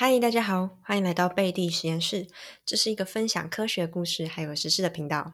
[0.00, 2.28] 嗨，大家好，欢迎来到贝蒂实验室。
[2.64, 5.32] 这是一个分享科学故事还有实事的频道。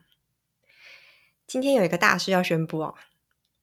[1.46, 2.94] 今天有一个大事要宣布哦，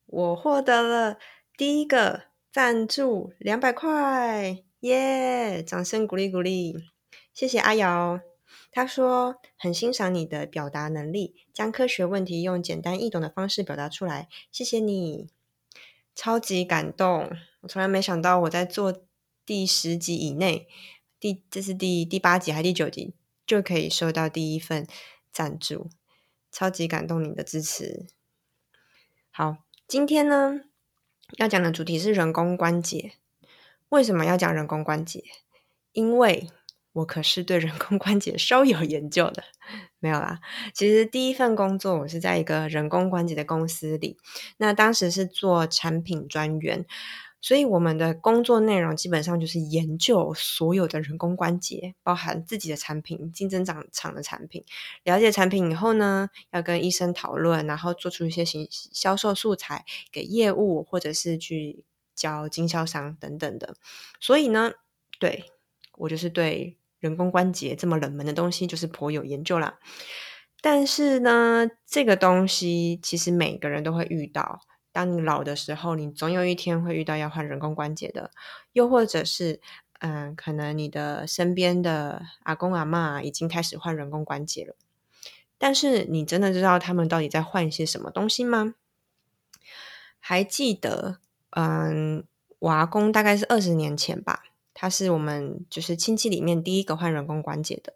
[0.05, 1.17] 我获得了
[1.57, 5.63] 第一个赞助两百块，耶！
[5.63, 6.75] 掌声鼓励鼓励，
[7.33, 8.21] 谢谢阿瑶。
[8.71, 15.31] 他说很欣赏你的表达能力，将科学问题用简单易懂的方式表达出来，谢谢你，
[16.13, 17.31] 超级感动。
[17.61, 19.01] 我从来没想到我在做。
[19.51, 20.65] 第十集以内，
[21.19, 23.13] 第这是第第八集还是第九集，
[23.45, 24.87] 就可以收到第一份
[25.29, 25.89] 赞助，
[26.49, 28.07] 超级感动你的支持。
[29.29, 30.61] 好，今天呢
[31.35, 33.15] 要讲的主题是人工关节。
[33.89, 35.21] 为什么要讲人工关节？
[35.91, 36.49] 因为
[36.93, 39.43] 我可是对人工关节稍有研究的。
[39.99, 40.39] 没有啦，
[40.73, 44.17] 其实第一份工作我是在一个人工关节的公司里，
[44.55, 46.85] 那当时是做产品专员。
[47.41, 54.63] 所以我们的工作内容基本上就是研究所有的人工关节，包含自己的产品、竞争厂厂的产品。
[55.03, 63.75] 了解产品以后呢，要跟医生讨论，然后做出一些行销售素材给业务，或者是去教经销商等等的。
[64.19, 64.73] 所以呢，
[65.19, 65.45] 对
[65.97, 69.79] 我就是对人工关节这么冷门的东西，就是颇有研究啦。
[70.61, 74.61] 但是呢，这个东西其实每个人都会遇到。
[74.91, 78.31] 当你老的时候，你总有一天会遇到要换人工关节的，
[78.73, 79.61] 又或者是，
[79.99, 84.75] 嗯，可能你的身边的阿公阿妈已经开始换人工关节了。
[85.57, 88.75] 但是你真的知道他们到底在换一些什么东西吗？
[90.19, 91.19] 还记得，
[91.51, 92.25] 嗯，
[92.59, 97.93] 我阿公大概是二十年前吧，他是我们就是亲戚里面第一个换人工关节的。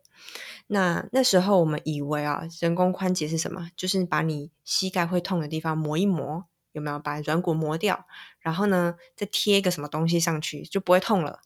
[0.68, 3.70] 那那时候我们以为啊，人工关节是什么？
[3.76, 6.46] 就是把你膝盖会痛的地方磨一磨。
[6.76, 8.06] 有没有把软骨磨掉，
[8.40, 11.40] 然后呢，再贴一个什么东西上去就不会痛了？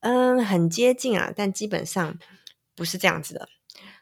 [0.00, 2.18] 嗯，很接近啊，但基本上
[2.74, 3.48] 不是这样子的。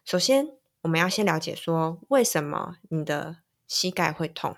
[0.05, 0.49] 首先，
[0.81, 3.37] 我们要先了解说，为什么你的
[3.69, 4.57] 膝盖会痛？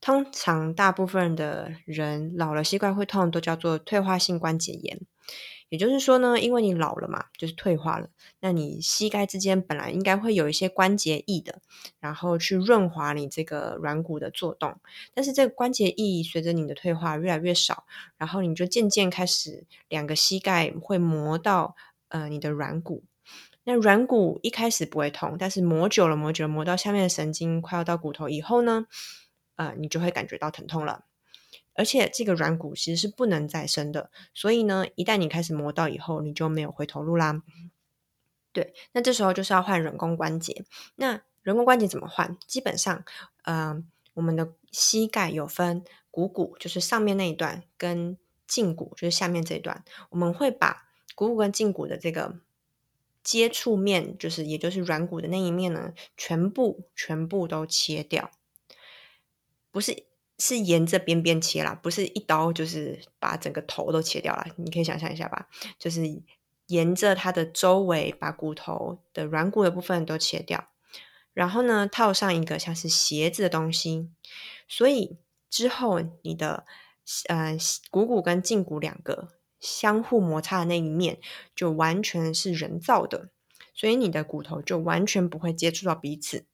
[0.00, 5.00] 通常大部分的人老了膝盖会痛，都叫做退化性关节炎。
[5.70, 8.08] 也就是说呢，因为你老了嘛，就是退化了，
[8.40, 11.60] 那你膝盖之间本来应该会有一些关节液的，
[11.98, 14.78] 然后去润滑你这个软骨的作动，
[15.12, 17.84] 但是这个关节液随着你的退化越来越少，
[18.16, 21.74] 然后你就渐渐开始两个膝盖会磨到
[22.08, 23.02] 呃你的软骨，
[23.64, 28.86] 那软骨一开始不会痛，但是磨久了磨久了磨到下面的神经快要到骨头以后呢，
[29.56, 31.04] 呃你就会感觉到疼痛了。
[31.74, 37.42] 而且这个软骨其实是不能再生的，所以呢，一旦你开始磨到以后，你就没有回头路啦。
[38.52, 40.64] 对，那这时候就是要换人工关节。
[40.94, 42.38] 那人工关节怎么换？
[42.46, 43.04] 基本上，
[43.42, 48.16] 嗯，我们的膝盖有分股骨，就是上面那一段，跟
[48.48, 49.84] 胫骨，就是下面这一段。
[50.10, 52.36] 我们会把股骨跟胫骨的这个
[53.24, 58.30] 接触面，就是也就是软骨的那一面呢，全部全部都切掉，
[59.72, 60.06] 不是。
[60.38, 64.46] 是沿着边边切啦，不是一刀就是把整个头都切掉了。
[64.56, 66.02] 你可以想象一下吧，就是
[66.66, 70.70] 沿着它的周围把骨头的软骨的部分都切掉，
[71.32, 74.10] 然后呢套上一个像是鞋子的东西，
[74.66, 75.18] 所以
[75.48, 76.64] 之后你的
[77.28, 77.56] 呃
[77.90, 79.28] 股骨跟胫骨两个
[79.60, 81.18] 相互摩擦的那一面
[81.54, 83.28] 就完全是人造的，
[83.72, 86.46] 所以你的骨头就完全不会接触到彼此，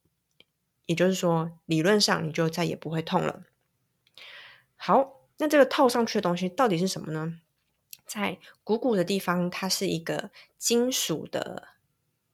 [0.87, 3.45] 也就是说理论上你就再也不会痛了。
[4.83, 7.39] 好，那这个套上去的东西到底是什么呢？
[8.07, 11.69] 在股骨的地方，它是一个金属的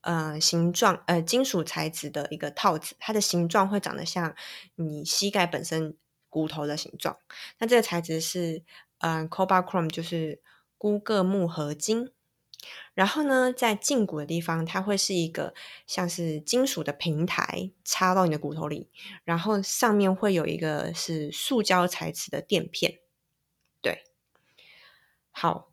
[0.03, 4.37] 呃形状，呃金属材质的一个套子，它的形状会长得像
[4.77, 5.97] 你膝盖本身
[6.31, 7.19] 骨头的形状。
[7.59, 8.63] 那这个材质是
[8.99, 10.41] 嗯 cobalt-chrome，就是
[10.79, 12.13] 钴铬钼合金。
[12.95, 15.55] 然后呢，在胫骨的地方，它会是一个
[15.87, 18.89] 像是金属的平台插到你的骨头里，
[19.25, 23.01] 然后上面会有一个是塑胶材质的垫片。
[23.83, 24.05] 对，
[25.31, 25.71] 好，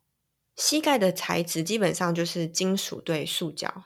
[0.55, 3.85] 膝盖的材质基本上就是金属对塑胶。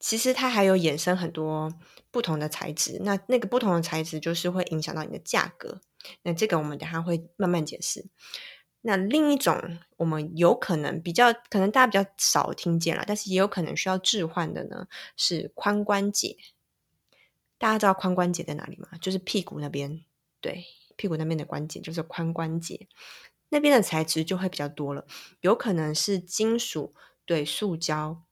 [0.00, 1.74] 其实它还有衍生很多
[2.12, 5.80] 不同的材质，那那个不同的材质就是会影响到你的价格。
[6.22, 8.06] 那这个我们等下会慢慢解释。
[8.88, 16.38] 那另一种，我们有可能比较可能大家比较少听见了，但是也有可能需要置换的呢，是髋关节。
[17.58, 18.88] 大家知道髋关节在哪里吗？
[18.98, 20.02] 就是屁股那边，
[20.40, 20.64] 对，
[20.96, 22.88] 屁股那边的关节就是髋关节，
[23.50, 25.04] 那边的材质就会比较多了，
[25.42, 26.94] 有可能是金属
[27.26, 28.22] 对塑胶，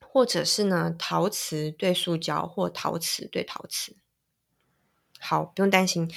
[0.00, 3.94] 或者是呢陶瓷对塑胶，或陶瓷对陶瓷。
[5.18, 6.10] 好，不用担心，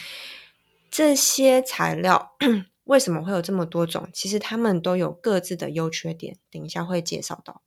[0.89, 2.37] 这些材料。
[2.85, 4.09] 为什么会有这么多种？
[4.13, 7.61] 其实他们都有各自的优缺点，等一下会介绍到。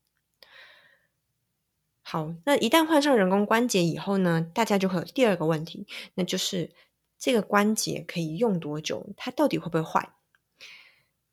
[2.03, 6.73] 好，那一旦换上人工关节以后呢，大家就会有第二个问题，那就是
[7.19, 9.13] 这个关节可以用多久？
[9.17, 10.11] 它到底会不会坏？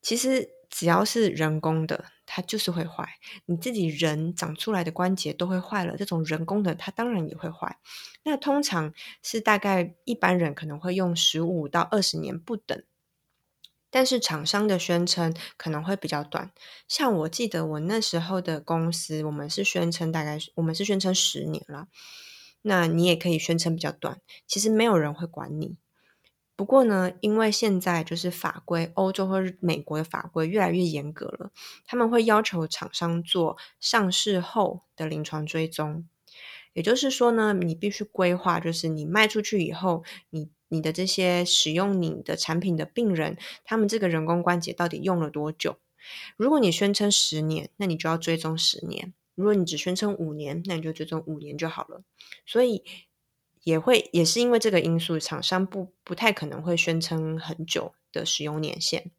[0.01, 3.07] 其实只要是人工的，它就是会坏。
[3.45, 7.77] 你自己人长出来的关节都会坏了，这种人工的它当然也会坏。
[8.23, 12.83] 那通常是大概一般人可能会用十五到二十年不等。
[13.95, 16.51] 但是厂商的宣称可能会比较短，
[16.87, 21.85] 像我记得我那时候的公司，我们是宣称大概我们是宣称十年了，
[22.63, 25.75] 那你也可以宣称比较短，其实没有人会管你。
[26.55, 31.51] 不过呢，因为现在就是法规，欧洲或美国的法规越来越严格了，
[31.85, 36.09] 他们会要求厂商做上市后的临床追踪，
[36.73, 40.49] 也就是说呢，你必须规划，就是你卖出去以后，你。
[40.73, 45.77] 你的这些使用你的产品的病人，他们这个人工关节到底用了多久？
[46.35, 52.03] 如果你宣称十年，那你就要追踪十年；如果你只宣称五年，那你就追踪五年就好了。
[52.45, 52.83] 所以
[53.63, 59.11] 也会也是因为这个因素，厂商不不太可能会宣称很久的使用年限。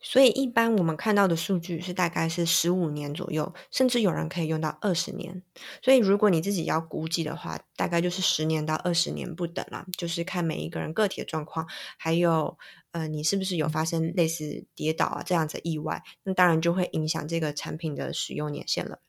[0.00, 5.42] 所以，一般我们看到的数据是大概是十五年左右，甚至有人可以用到二十年。
[5.82, 9.84] 所以，如果你自己要估计的话，大概就是十年到二十年不等啦。
[9.96, 11.66] 就是看每一个人个体的状况，
[11.96, 12.56] 还有
[12.92, 19.00] 呃，你是不是有发生类似跌倒啊这样子意外，那当然就会影响这个产品的使用年限了。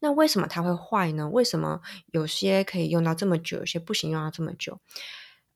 [0.00, 1.30] 那为什么它会坏呢？
[1.30, 1.80] 为什么
[2.12, 4.80] 有些可以用到这么久，有些不行用到这么久？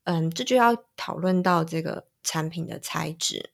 [0.05, 3.51] 嗯，这就要讨论到这个产品的材质。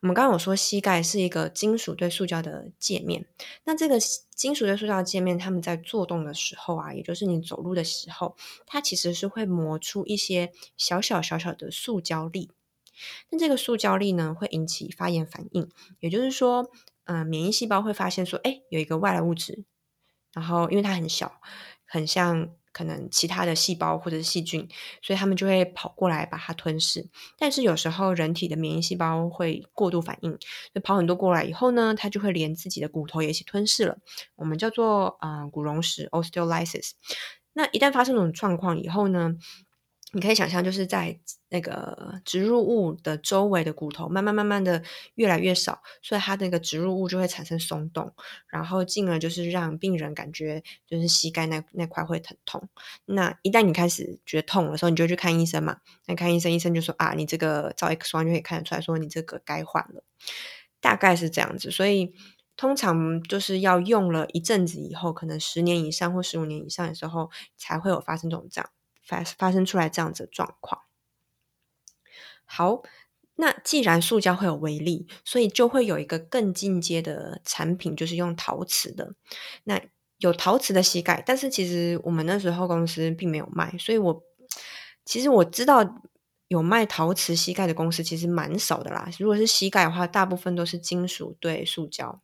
[0.00, 3.26] 我们刚刚有说，膝盖是一个金属对塑胶的界面。
[3.64, 3.98] 那这个
[4.34, 12.52] 金属对塑胶的界面，它们在做动的时候啊，也就是你走路的时候，它其实是会磨出一些小小小小的塑胶粒。
[13.30, 15.68] 那这个塑胶粒呢，会引起发炎反应。
[15.98, 16.70] 也就是说，
[17.04, 19.64] 嗯，免疫细胞会发现说，哎，有一个外来物质，
[20.32, 21.40] 然后因为它很小，
[21.84, 22.50] 很像。
[22.72, 24.68] 可能其他的细胞或者是细菌，
[25.02, 27.08] 所以他们就会跑过来把它吞噬。
[27.38, 30.38] 但是有时候人体的免疫细胞会过度反应，
[30.74, 33.98] 就跑很多过来以后呢，它就会连自己的骨头也一起吞噬了。
[34.36, 36.92] 我们叫做啊骨溶石 （osteolysis）。
[37.54, 39.34] 那一旦发生这种状况以后呢？
[40.12, 41.20] 你可以想象，就是在
[41.50, 44.82] 那个植入物的周围的骨头慢慢慢慢的
[45.16, 48.14] 越来越少，所以它那个植入物就会产生松动，
[48.48, 52.68] 然后进而就是让病人感觉就是膝盖那那块会疼痛。
[53.04, 55.76] 那一旦你开始觉得痛的时候，你就去看医生嘛。
[56.06, 60.02] 那看医生，医生就说啊，你这个照 X 光就可以看得出来，说你这个该换了，
[60.80, 61.70] 大概是这样子。
[61.70, 62.14] 所以
[62.56, 68.70] 通常就是要用了一阵子以后，可能十年以上或十五年以上的时候，才会有发生这种这样。
[69.08, 70.82] 发发生出来这样子的状况。
[72.44, 72.82] 好，
[73.36, 79.14] 那既然塑胶会有微粒，所以就会有一个更进阶的产品，就是用陶瓷的。
[79.64, 79.80] 那
[80.18, 84.22] 有陶瓷的膝盖，但是其实我们那时候公司并没有卖，所以我
[85.04, 86.02] 其实我知道
[86.48, 89.08] 有卖陶瓷膝盖的公司其实蛮少的啦。
[89.18, 92.20] 如果是膝盖的话，大部分都是金属对塑胶。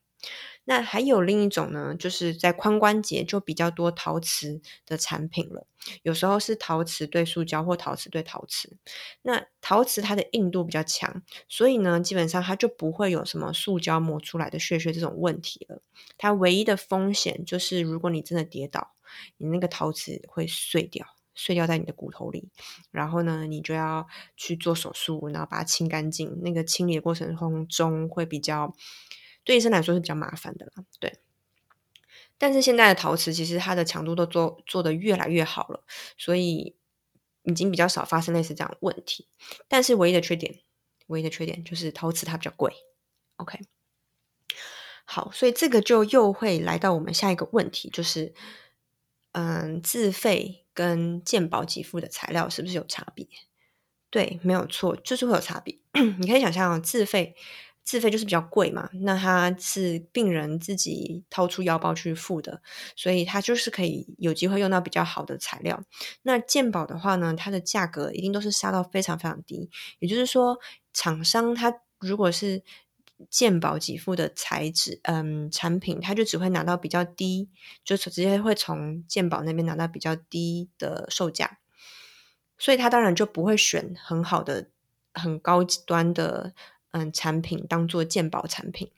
[0.66, 5.66] 那还有另一种呢，就是在髋关节就比较多陶瓷的产品了。
[6.02, 8.78] 有时候是陶瓷对塑胶或陶瓷对陶瓷。
[9.20, 15.82] 那陶瓷它的硬度比较强，所以呢，基本上它就不会有什么塑胶磨出来的屑屑这种问题了。
[16.16, 18.94] 它唯一的风险就是，如果你真的跌倒，
[19.36, 22.48] 你那个陶瓷会碎掉，碎掉在你的骨头里，
[22.90, 26.40] 然后呢，你就要去做手术，然后把它清干净。
[26.42, 27.36] 那个清理的过程
[27.68, 28.74] 中会比较。
[29.44, 31.20] 对医生来说是比较麻烦的啦，对。
[32.36, 35.84] 但是现在的陶瓷其实它的强度都做做的越来越好了，
[36.18, 36.74] 所以
[37.44, 39.28] 已经比较少发生类似这样的问题。
[39.68, 40.60] 但是唯一的缺点，
[41.06, 42.72] 唯一的缺点就是陶瓷它比较贵。
[43.36, 43.60] OK，
[45.04, 48.34] 好，所以这个就又会来到我们下一个问题，就是
[49.32, 53.26] 嗯，自费跟健保给付的材料是不是有差别？
[54.10, 55.78] 对，没有错，就是会有差别。
[56.18, 57.36] 你可以想象自费。
[57.84, 62.62] 自费就是比较贵嘛，那它是病人自己掏出腰包去付的，
[62.96, 65.84] 所以它就是可以有机会用到比较好的材料。
[66.22, 70.58] 那健保的话呢，它的价格一定都是杀到非常非常低，也就是说，
[70.94, 72.62] 厂商它如果是
[73.28, 77.50] 健保给付的材质，嗯，产品，它就只会拿到比较低，
[77.84, 81.58] 就直接会从健保那边拿到比较低的售价，
[82.56, 84.70] 所以它当然就不会选很好的、
[85.12, 86.54] 很高端的。
[86.94, 88.88] 嗯，产品当做鉴宝产品，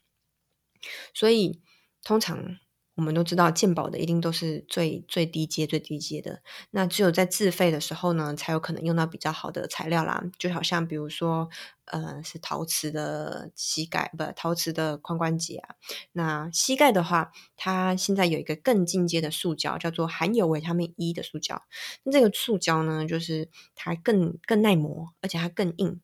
[1.14, 1.62] 所以
[2.04, 2.58] 通常
[2.96, 6.42] 我们都知道健保的一定都是最最低阶、最低阶的。
[6.72, 10.22] 那只有在自费的时候呢，才有可能用到比较好的材料啦。
[10.38, 11.48] 就好像比如说，
[11.86, 15.76] 呃，是陶瓷的膝盖，不，陶瓷的髋关节啊。
[16.12, 21.62] 那膝盖的话，它现在有一个更进阶的塑胶，叫做含有维他命 E 的塑胶。
[22.02, 25.98] 那这个塑胶呢，就是它更更耐磨，而且它更硬。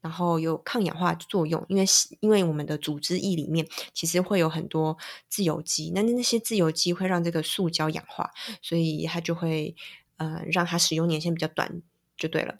[0.00, 1.84] 然后有抗氧化作用，因为
[2.20, 4.96] 因为我们的组织液里面其实会有很多
[5.28, 8.30] 自由基，那那些自由基会让这个塑胶氧化，
[8.62, 9.76] 所以它就会
[10.16, 11.82] 呃让它使用年限比较短，
[12.16, 12.58] 就对了。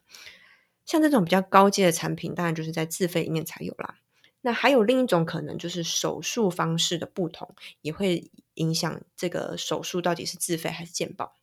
[0.84, 3.96] 像这种比较高阶的产品，当然就是在自费里面才有啦。
[4.42, 11.36] 那还有另一种可能，就是手术方式的不同，也会影响这个手术到底是自费还是健保。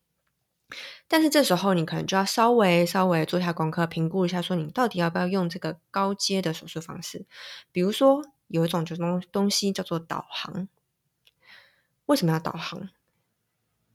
[1.07, 7.25] 但是这时候你可能就要稍微稍微做一下功课，评估一下，说你到底要不要用这个高阶的手术方式。
[7.71, 10.67] 比如说有一种就东东西叫做导航。
[12.07, 12.89] 为什么要导航？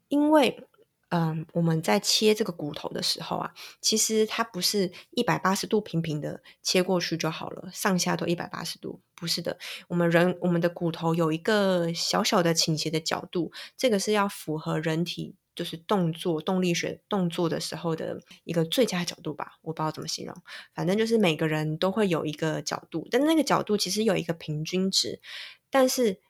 [0.09, 0.67] 因为
[1.09, 3.52] 嗯，我们在切这个骨头的时候啊，
[3.83, 9.59] 其实它不是一百八十度平平的切过去就好了，上下都一百八十度，不是的。
[9.88, 15.35] 我们人我们的骨头有一个小小的倾斜的角度，这个是要符合人体。
[15.55, 20.35] 就是动作动力学动作的时候的一个最佳角度吧，我不知道怎么形容，
[20.75, 25.21] 反正就是每个人都会有一个角度，但那个角度其实有一个平均值，
[25.71, 26.21] 但是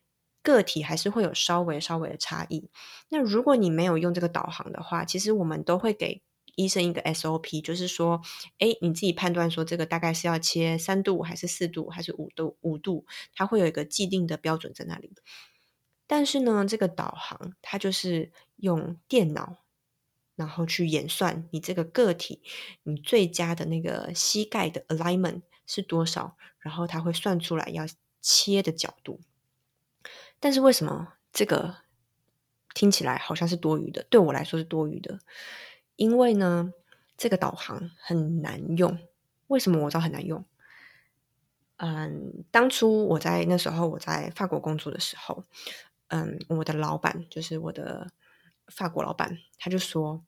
[0.42, 2.68] 个体还是会有稍微稍微的差异。
[3.10, 6.22] 那如果你没有用这个导航的话，其实我们都会给
[6.56, 8.20] 医生一个 SOP，就是说，
[8.58, 15.12] 哎，你自己判断说这个大概是要切三度还是四度还是五度五度，它会有一个既定的标准在那里。
[16.14, 19.64] 但是呢，这个导航它就是用电脑，
[20.36, 22.42] 然后去演算你这个个体，
[22.82, 27.86] 你最佳的那个膝盖的 alignment 是多少，然后它会算出来要
[28.20, 29.22] 切的角度。
[30.38, 31.76] 但是为什么这个
[32.74, 34.02] 听起来好像是多余的？
[34.10, 35.18] 对我来说是多余的，
[35.96, 36.74] 因为呢，
[37.16, 38.98] 这个导航很难用。
[39.46, 40.44] 为什么我知道很难用？
[41.76, 45.44] 嗯，当初我在那时候我在法国工作的时候。
[46.14, 48.06] 嗯，我的老板就是我的
[48.66, 50.22] 法国老板，他就说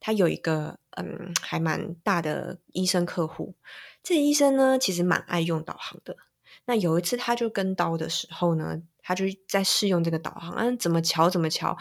[0.00, 3.54] 他有一个嗯还蛮大的医生客户，
[4.02, 6.16] 这医生呢其实蛮爱用导航的。
[6.64, 11.76] 那有一次他就跟刀的时候呢，他就在试用这个导航，嗯，怎么瞧怎么瞧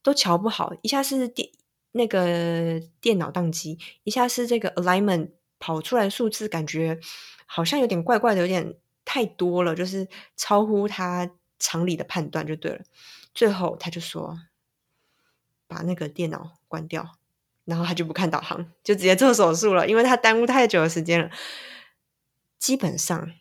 [0.00, 1.48] 都瞧不好，一下是电
[1.90, 7.00] 那个电脑宕机，一下是这个 alignment 跑出来的数字感觉
[7.46, 10.06] 好像有点怪怪的，有点太多了，就是
[10.36, 11.28] 超乎他。
[11.62, 12.84] 常理的判断就对了，
[13.32, 14.40] 最后他就说
[15.68, 17.16] 把那个电脑关掉，
[17.64, 21.30] 然后他就不看导航，就直接做手术了，因为他耽误太久的时间了。
[22.58, 23.32] 基本上，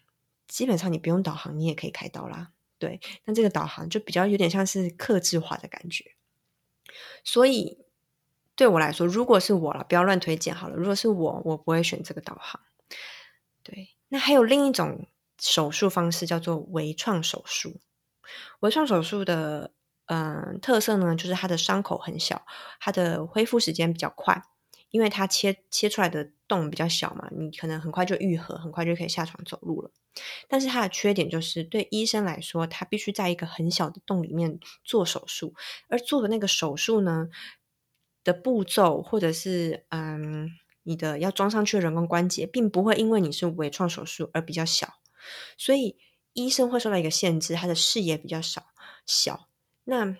[0.47, 2.51] 基本上你不用导航，你也可以开刀啦。
[2.77, 6.15] 对，但这个导航就比较有点像是克制化的感觉。
[7.23, 7.79] 所以
[8.55, 10.75] 对我来说，如果是我了，不要乱推荐好了。
[10.75, 12.61] 如果是我，我不会选这个导航。
[13.63, 15.07] 对，那还有另一种
[15.39, 17.79] 手术方式叫做微创手术。
[18.61, 19.71] 微创手术的
[20.05, 22.45] 嗯特色呢，就是它的伤口很小，
[22.79, 24.43] 它的恢复时间比较快，
[24.89, 29.91] 因为它切切出来的洞比较小嘛，你可能很快就愈合，很快就可以下床走路了。
[30.49, 35.53] 但是它的缺点就是，对医生来说，他必须在一个很小的洞里面做手术，
[35.87, 37.29] 而做的那个手术呢
[38.23, 40.49] 的步骤，或者是嗯
[40.83, 44.95] 你的要装上去的人工关节，并不会因为你是微创手术而比较小，
[45.57, 45.97] 所以。
[46.33, 48.67] 医生会受到一个限制，他的视野比较少
[49.05, 49.47] 小。
[49.83, 50.15] 那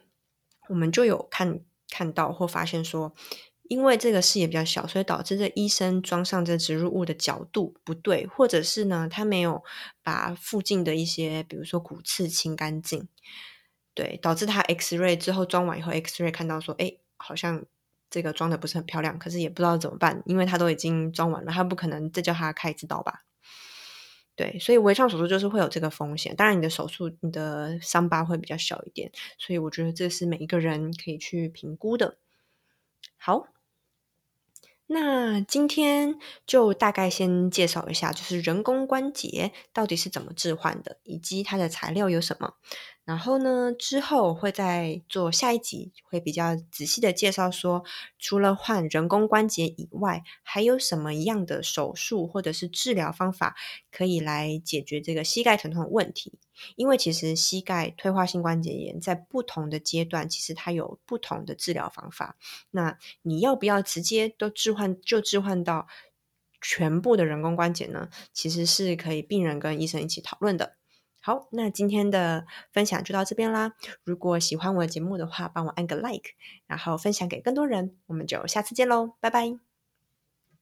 [0.67, 3.13] 我们就有看看到或发现说，
[3.63, 9.63] 因为这个视野比较小，所以导致这医生装上这植入物的角度不对，或者是呢，他没有
[10.03, 13.07] 把附近的一些，比如说骨刺清干净，
[13.93, 17.63] 对，导致他 X ray 之后装完以后，X ray 看到说，哎，好像
[18.09, 23.23] 这个装的不是很漂亮，可是也不知道怎么办，因为他都已经装完了，他不可能再叫他开一次刀吧。
[24.35, 26.35] 对，所以微创手术就是会有这个风险。
[26.35, 32.17] 当然，你的手术、你的伤疤会比较小一点，所以我觉得这是每一个人可以去评估的。
[33.17, 33.47] 好，
[34.87, 42.55] 那今天就大概先介绍一下，就是人工关节到底是怎么置换的，以及它的材料有什么。
[43.03, 47.83] 然后呢，之后会再做下一集，会比较仔细的介绍说，
[48.19, 53.55] 除了换人工关节以外，还有什么样的手术或者是治疗方法
[53.91, 56.39] 可以来解决这个膝盖疼痛的问题？
[56.75, 62.37] 因为其实膝盖退化性关节炎在不同的阶段，其实它有不同的治疗方法。
[62.69, 65.87] 那你要不要直接都置换就置换到
[66.61, 68.09] 全部的人工关节呢？
[68.31, 70.77] 其实是可以病人跟医生一起讨论的。
[71.21, 73.73] 好，那今天的分享就到这边啦。
[74.03, 76.31] 如果喜欢我的节目的话，帮我按个 like，
[76.67, 77.95] 然后分享给更多人。
[78.07, 79.70] 我们就下次见喽，拜拜。